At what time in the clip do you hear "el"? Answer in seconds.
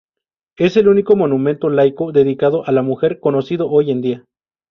0.77-0.87